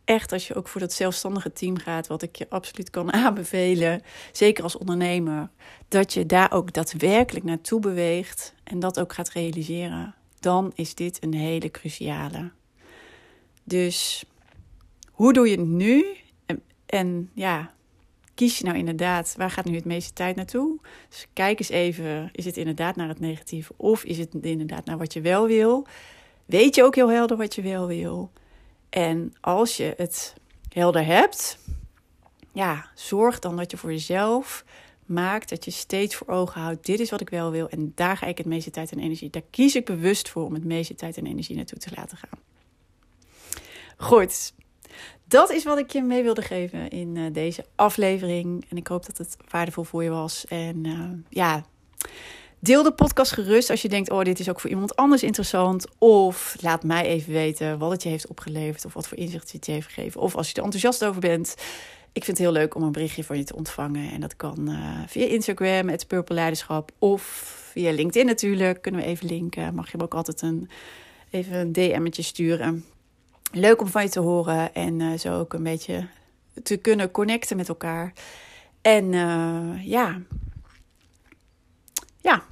echt 0.09 0.31
als 0.31 0.47
je 0.47 0.55
ook 0.55 0.67
voor 0.67 0.81
dat 0.81 0.93
zelfstandige 0.93 1.53
team 1.53 1.77
gaat, 1.77 2.07
wat 2.07 2.21
ik 2.21 2.35
je 2.35 2.49
absoluut 2.49 2.89
kan 2.89 3.13
aanbevelen, 3.23 4.01
zeker 4.31 4.63
als 4.63 4.77
ondernemer, 4.77 5.49
dat 5.87 6.13
je 6.13 6.25
daar 6.25 6.51
ook 6.51 6.73
daadwerkelijk 6.73 7.45
naartoe 7.45 7.79
beweegt 7.79 8.53
en 8.63 8.79
dat 8.79 8.99
ook 8.99 9.13
gaat 9.13 9.29
realiseren, 9.29 10.15
dan 10.39 10.71
is 10.75 10.95
dit 10.95 11.23
een 11.23 11.33
hele 11.33 11.71
cruciale. 11.71 12.51
Dus 13.63 14.25
hoe 15.11 15.33
doe 15.33 15.49
je 15.49 15.57
het 15.57 15.67
nu? 15.67 16.05
En, 16.45 16.61
en 16.85 17.29
ja, 17.33 17.73
kies 18.33 18.57
je 18.57 18.65
nou 18.65 18.77
inderdaad, 18.77 19.33
waar 19.37 19.51
gaat 19.51 19.65
nu 19.65 19.75
het 19.75 19.85
meeste 19.85 20.13
tijd 20.13 20.35
naartoe? 20.35 20.79
Dus 21.09 21.27
kijk 21.33 21.59
eens 21.59 21.69
even, 21.69 22.29
is 22.31 22.45
het 22.45 22.57
inderdaad 22.57 22.95
naar 22.95 23.07
het 23.07 23.19
negatieve 23.19 23.73
of 23.77 24.03
is 24.03 24.17
het 24.17 24.33
inderdaad 24.41 24.85
naar 24.85 24.97
wat 24.97 25.13
je 25.13 25.21
wel 25.21 25.47
wil? 25.47 25.87
Weet 26.45 26.75
je 26.75 26.83
ook 26.83 26.95
heel 26.95 27.09
helder 27.09 27.37
wat 27.37 27.55
je 27.55 27.61
wel 27.61 27.87
wil? 27.87 28.31
En 28.89 29.33
als 29.41 29.77
je 29.77 29.93
het 29.97 30.33
helder 30.69 31.05
hebt, 31.05 31.57
ja, 32.53 32.89
zorg 32.95 33.39
dan 33.39 33.57
dat 33.57 33.71
je 33.71 33.77
voor 33.77 33.91
jezelf 33.91 34.65
maakt 35.05 35.49
dat 35.49 35.65
je 35.65 35.71
steeds 35.71 36.15
voor 36.15 36.27
ogen 36.27 36.61
houdt: 36.61 36.85
dit 36.85 36.99
is 36.99 37.09
wat 37.09 37.21
ik 37.21 37.29
wel 37.29 37.51
wil 37.51 37.69
en 37.69 37.91
daar 37.95 38.17
ga 38.17 38.25
ik 38.25 38.37
het 38.37 38.47
meeste 38.47 38.69
tijd 38.71 38.91
en 38.91 38.99
energie. 38.99 39.29
Daar 39.29 39.43
kies 39.49 39.75
ik 39.75 39.85
bewust 39.85 40.29
voor 40.29 40.45
om 40.45 40.53
het 40.53 40.65
meeste 40.65 40.95
tijd 40.95 41.17
en 41.17 41.25
energie 41.25 41.55
naartoe 41.55 41.77
te 41.77 41.91
laten 41.95 42.17
gaan. 42.17 42.39
Goed, 43.97 44.53
dat 45.25 45.49
is 45.49 45.63
wat 45.63 45.77
ik 45.77 45.91
je 45.91 46.01
mee 46.01 46.23
wilde 46.23 46.41
geven 46.41 46.89
in 46.89 47.15
uh, 47.15 47.33
deze 47.33 47.65
aflevering. 47.75 48.65
En 48.69 48.77
ik 48.77 48.87
hoop 48.87 49.05
dat 49.05 49.17
het 49.17 49.37
waardevol 49.49 49.83
voor 49.83 50.03
je 50.03 50.09
was. 50.09 50.45
En 50.45 50.83
uh, 50.85 51.09
ja. 51.29 51.65
Deel 52.61 52.83
de 52.83 52.91
podcast 52.91 53.31
gerust 53.31 53.69
als 53.69 53.81
je 53.81 53.89
denkt: 53.89 54.09
oh, 54.09 54.23
dit 54.23 54.39
is 54.39 54.49
ook 54.49 54.59
voor 54.59 54.69
iemand 54.69 54.95
anders 54.95 55.23
interessant. 55.23 55.85
Of 55.97 56.55
laat 56.61 56.83
mij 56.83 57.05
even 57.05 57.33
weten 57.33 57.77
wat 57.77 57.91
het 57.91 58.03
je 58.03 58.09
heeft 58.09 58.27
opgeleverd. 58.27 58.85
Of 58.85 58.93
wat 58.93 59.07
voor 59.07 59.17
inzicht 59.17 59.51
het 59.51 59.65
je 59.65 59.71
heeft 59.71 59.87
gegeven. 59.87 60.21
Of 60.21 60.35
als 60.35 60.47
je 60.47 60.53
er 60.53 60.63
enthousiast 60.63 61.05
over 61.05 61.21
bent. 61.21 61.55
Ik 62.11 62.23
vind 62.23 62.37
het 62.37 62.45
heel 62.45 62.55
leuk 62.55 62.75
om 62.75 62.83
een 62.83 62.91
berichtje 62.91 63.23
van 63.23 63.37
je 63.37 63.43
te 63.43 63.55
ontvangen. 63.55 64.11
En 64.11 64.21
dat 64.21 64.35
kan 64.35 64.69
uh, 64.69 64.99
via 65.07 65.25
Instagram, 65.25 65.89
het 65.89 66.07
Purple 66.07 66.35
Leiderschap. 66.35 66.91
Of 66.97 67.21
via 67.71 67.91
LinkedIn 67.91 68.25
natuurlijk. 68.25 68.81
Kunnen 68.81 69.01
we 69.01 69.07
even 69.07 69.27
linken. 69.27 69.75
Mag 69.75 69.91
je 69.91 69.97
me 69.97 70.03
ook 70.03 70.13
altijd 70.13 70.41
een, 70.41 70.69
even 71.29 71.55
een 71.55 71.71
DM'tje 71.71 72.21
sturen. 72.21 72.85
Leuk 73.51 73.81
om 73.81 73.87
van 73.87 74.03
je 74.03 74.09
te 74.09 74.19
horen. 74.19 74.73
En 74.73 74.99
uh, 74.99 75.17
zo 75.17 75.39
ook 75.39 75.53
een 75.53 75.63
beetje 75.63 76.07
te 76.63 76.77
kunnen 76.77 77.11
connecten 77.11 77.57
met 77.57 77.69
elkaar. 77.69 78.13
En 78.81 79.13
uh, 79.13 79.85
ja, 79.85 80.21
ja, 82.21 82.43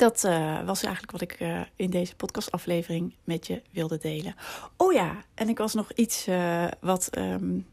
dat 0.00 0.24
uh, 0.24 0.64
was 0.64 0.82
eigenlijk 0.82 1.12
wat 1.12 1.20
ik 1.20 1.40
uh, 1.40 1.60
in 1.76 1.90
deze 1.90 2.16
podcastaflevering 2.16 3.14
met 3.24 3.46
je 3.46 3.62
wilde 3.70 3.98
delen. 3.98 4.34
Oh 4.76 4.92
ja, 4.92 5.24
en 5.34 5.48
ik 5.48 5.58
was 5.58 5.74
nog 5.74 5.92
iets 5.92 6.28
uh, 6.28 6.64
wat 6.80 7.08
um, 7.18 7.66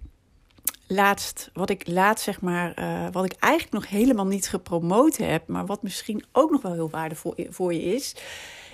laatst, 0.88 1.50
wat 1.54 1.70
ik 1.70 1.88
laatst 1.88 2.24
zeg 2.24 2.42
maar, 2.42 2.74
wat 3.12 3.26
ik 3.26 3.36
eigenlijk 3.40 3.74
nog 3.74 3.90
helemaal 3.90 4.26
niet 4.26 4.50
gepromoot 4.50 5.18
heb, 5.18 5.48
maar 5.48 5.66
wat 5.66 5.84
misschien 5.84 6.24
ook 6.32 6.52
nog 6.52 6.62
wel 6.62 6.74
heel 6.74 6.90
waardevol 6.90 7.34
voor 7.50 7.74
je 7.74 7.82
is. 7.82 8.16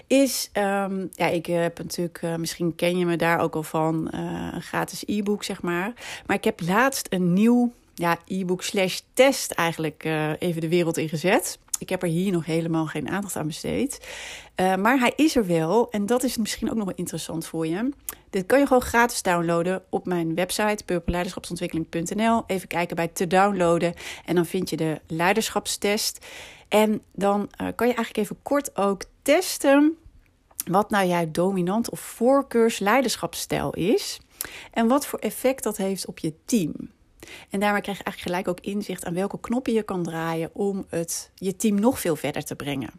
Is, 0.07 0.49
um, 0.53 1.09
ja, 1.11 1.27
ik 1.27 1.45
heb 1.45 1.77
natuurlijk, 1.77 2.37
misschien 2.37 2.75
ken 2.75 2.97
je 2.97 3.05
me 3.05 3.15
daar 3.15 3.39
ook 3.39 3.55
al 3.55 3.63
van, 3.63 4.13
een 4.53 4.61
gratis 4.61 5.03
e-book, 5.05 5.43
zeg 5.43 5.61
maar. 5.61 5.93
Maar 6.25 6.35
ik 6.35 6.43
heb 6.43 6.61
laatst 6.61 7.07
een 7.09 7.33
nieuw 7.33 7.73
ja, 7.93 8.17
e-book 8.27 8.63
slash 8.63 8.99
test 9.13 9.51
eigenlijk 9.51 10.03
even 10.39 10.61
de 10.61 10.69
wereld 10.69 10.97
ingezet. 10.97 11.59
Ik 11.83 11.89
heb 11.89 12.03
er 12.03 12.09
hier 12.09 12.31
nog 12.31 12.45
helemaal 12.45 12.85
geen 12.85 13.09
aandacht 13.09 13.35
aan 13.35 13.47
besteed. 13.47 14.07
Uh, 14.55 14.75
maar 14.75 14.99
hij 14.99 15.13
is 15.15 15.35
er 15.35 15.45
wel 15.45 15.91
en 15.91 16.05
dat 16.05 16.23
is 16.23 16.37
misschien 16.37 16.69
ook 16.69 16.75
nog 16.75 16.85
wel 16.85 16.95
interessant 16.95 17.45
voor 17.45 17.67
je. 17.67 17.89
Dit 18.29 18.45
kan 18.45 18.59
je 18.59 18.67
gewoon 18.67 18.81
gratis 18.81 19.21
downloaden 19.21 19.83
op 19.89 20.05
mijn 20.05 20.35
website 20.35 20.83
purpleleiderschapsontwikkeling.nl. 20.85 22.43
Even 22.47 22.67
kijken 22.67 22.95
bij 22.95 23.07
te 23.07 23.27
downloaden 23.27 23.93
en 24.25 24.35
dan 24.35 24.45
vind 24.45 24.69
je 24.69 24.77
de 24.77 25.01
leiderschapstest. 25.07 26.25
En 26.67 27.01
dan 27.11 27.39
uh, 27.39 27.67
kan 27.75 27.87
je 27.87 27.93
eigenlijk 27.93 28.17
even 28.17 28.37
kort 28.41 28.77
ook 28.77 29.03
testen 29.21 29.97
wat 30.65 30.89
nou 30.89 31.07
jouw 31.07 31.31
dominant 31.31 31.89
of 31.89 31.99
voorkeursleiderschapsstijl 31.99 33.73
is. 33.73 34.19
En 34.71 34.87
wat 34.87 35.05
voor 35.05 35.19
effect 35.19 35.63
dat 35.63 35.77
heeft 35.77 36.05
op 36.05 36.19
je 36.19 36.33
team. 36.45 36.73
En 37.49 37.59
daarmee 37.59 37.81
krijg 37.81 37.97
je 37.97 38.03
eigenlijk 38.03 38.35
gelijk 38.35 38.47
ook 38.47 38.65
inzicht 38.65 39.05
aan 39.05 39.13
welke 39.13 39.39
knoppen 39.39 39.73
je 39.73 39.83
kan 39.83 40.03
draaien 40.03 40.49
om 40.53 40.85
het, 40.89 41.31
je 41.35 41.55
team 41.55 41.79
nog 41.79 41.99
veel 41.99 42.15
verder 42.15 42.43
te 42.43 42.55
brengen. 42.55 42.89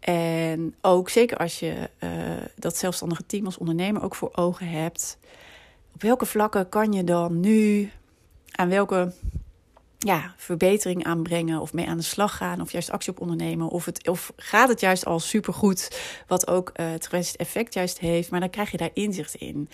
En 0.00 0.74
ook 0.80 1.08
zeker 1.08 1.36
als 1.36 1.58
je 1.58 1.90
uh, 2.00 2.10
dat 2.56 2.76
zelfstandige 2.76 3.26
team 3.26 3.44
als 3.44 3.58
ondernemer 3.58 4.02
ook 4.02 4.14
voor 4.14 4.30
ogen 4.32 4.68
hebt. 4.68 5.18
Op 5.94 6.02
welke 6.02 6.26
vlakken 6.26 6.68
kan 6.68 6.92
je 6.92 7.04
dan 7.04 7.40
nu 7.40 7.90
aan 8.50 8.68
welke 8.68 9.12
ja, 9.98 10.34
verbetering 10.36 11.04
aanbrengen 11.04 11.60
of 11.60 11.72
mee 11.72 11.86
aan 11.86 11.96
de 11.96 12.02
slag 12.02 12.36
gaan 12.36 12.60
of 12.60 12.72
juist 12.72 12.90
actie 12.90 13.12
op 13.12 13.20
ondernemen 13.20 13.68
of, 13.68 13.84
het, 13.84 14.08
of 14.08 14.32
gaat 14.36 14.68
het 14.68 14.80
juist 14.80 15.04
al 15.04 15.20
supergoed 15.20 16.00
wat 16.26 16.46
ook 16.46 16.72
uh, 16.76 16.90
het 16.90 17.36
effect 17.36 17.74
juist 17.74 17.98
heeft, 17.98 18.30
maar 18.30 18.40
dan 18.40 18.50
krijg 18.50 18.70
je 18.70 18.76
daar 18.76 18.90
inzicht 18.92 19.34
in 19.34 19.68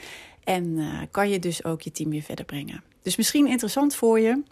en 0.45 0.65
uh, 0.65 1.01
kan 1.11 1.31
je 1.31 1.39
dus 1.39 1.65
ook 1.65 1.83
je 1.83 1.91
team 1.91 2.11
weer 2.11 2.23
verder 2.23 2.45
brengen. 2.45 2.83
Dus 3.03 3.17
misschien 3.17 3.47
interessant 3.47 3.95
voor 3.95 4.21
je 4.21 4.43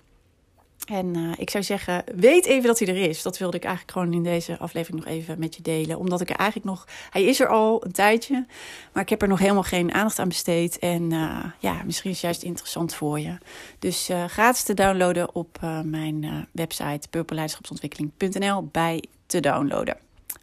en 0.86 1.16
uh, 1.16 1.32
ik 1.36 1.50
zou 1.50 1.64
zeggen, 1.64 2.04
weet 2.14 2.46
even 2.46 2.66
dat 2.66 2.78
hij 2.78 2.88
er 2.88 3.08
is. 3.08 3.22
Dat 3.22 3.38
wilde 3.38 3.56
ik 3.56 3.64
eigenlijk 3.64 3.98
gewoon 3.98 4.12
in 4.12 4.22
deze 4.22 4.58
aflevering 4.58 5.04
nog 5.04 5.14
even 5.14 5.38
met 5.38 5.54
je 5.54 5.62
delen. 5.62 5.98
Omdat 5.98 6.20
ik 6.20 6.30
er 6.30 6.36
eigenlijk 6.36 6.70
nog. 6.70 6.86
Hij 7.10 7.24
is 7.24 7.40
er 7.40 7.48
al 7.48 7.84
een 7.84 7.92
tijdje. 7.92 8.46
Maar 8.92 9.02
ik 9.02 9.08
heb 9.08 9.22
er 9.22 9.28
nog 9.28 9.38
helemaal 9.38 9.62
geen 9.62 9.92
aandacht 9.92 10.18
aan 10.18 10.28
besteed. 10.28 10.78
En 10.78 11.10
uh, 11.10 11.44
ja, 11.58 11.82
misschien 11.84 12.10
is 12.10 12.16
het 12.16 12.24
juist 12.24 12.42
interessant 12.42 12.94
voor 12.94 13.20
je. 13.20 13.38
Dus 13.78 14.10
uh, 14.10 14.24
gratis 14.24 14.62
te 14.62 14.74
downloaden 14.74 15.34
op 15.34 15.58
mijn 15.84 16.48
website 16.52 17.08
purpleleiderschapsontwikkeling.nl 17.10 18.68
bij 18.72 19.04
te 19.26 19.40
downloaden. 19.40 19.96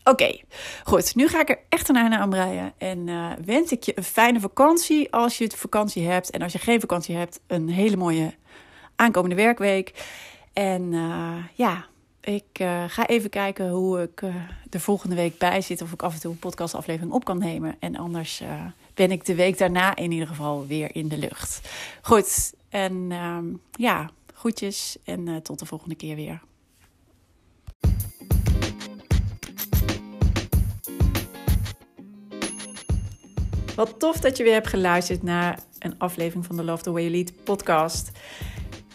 Oké, 0.03 0.39
goed. 0.83 1.15
Nu 1.15 1.27
ga 1.27 1.41
ik 1.41 1.49
er 1.49 1.59
echt 1.69 1.89
een 1.89 1.95
einde 1.95 2.17
aan 2.17 2.29
breien. 2.29 2.73
En 2.77 3.05
wens 3.45 3.71
ik 3.71 3.83
je 3.83 3.97
een 3.97 4.03
fijne 4.03 4.39
vakantie 4.39 5.11
als 5.13 5.37
je 5.37 5.51
vakantie 5.55 6.07
hebt. 6.07 6.29
En 6.29 6.41
als 6.41 6.51
je 6.51 6.59
geen 6.59 6.79
vakantie 6.79 7.15
hebt, 7.15 7.39
een 7.47 7.69
hele 7.69 7.97
mooie 7.97 8.33
aankomende 8.95 9.35
werkweek. 9.35 9.93
En 10.59 10.91
uh, 10.91 11.35
ja, 11.53 11.85
ik 12.21 12.59
uh, 12.61 12.83
ga 12.87 13.07
even 13.07 13.29
kijken 13.29 13.69
hoe 13.69 14.01
ik 14.01 14.21
uh, 14.21 14.35
de 14.69 14.79
volgende 14.79 15.15
week 15.15 15.37
bij 15.37 15.61
zit. 15.61 15.81
Of 15.81 15.91
ik 15.91 16.01
af 16.01 16.13
en 16.13 16.19
toe 16.19 16.31
een 16.31 16.39
podcastaflevering 16.39 17.11
op 17.13 17.25
kan 17.25 17.37
nemen. 17.37 17.75
En 17.79 17.95
anders 17.95 18.43
ben 18.93 19.11
ik 19.11 19.25
de 19.25 19.35
week 19.35 19.57
daarna 19.57 19.95
in 19.95 20.11
ieder 20.11 20.27
geval 20.27 20.67
weer 20.67 20.95
in 20.95 21.07
de 21.07 21.17
lucht. 21.17 21.69
Goed, 22.01 22.53
en 22.69 23.07
ehm, 23.09 23.45
ja, 23.71 24.09
groetjes 24.33 24.97
en 25.03 25.41
tot 25.43 25.59
de 25.59 25.65
volgende 25.65 25.95
keer 25.95 26.15
weer. 26.15 26.41
Wat 33.75 33.99
tof 33.99 34.17
dat 34.17 34.37
je 34.37 34.43
weer 34.43 34.53
hebt 34.53 34.67
geluisterd 34.67 35.23
naar 35.23 35.59
een 35.79 35.95
aflevering 35.97 36.45
van 36.45 36.55
de 36.55 36.63
Love 36.63 36.83
the 36.83 36.91
Way 36.91 37.01
You 37.01 37.15
Lead 37.15 37.43
podcast. 37.43 38.11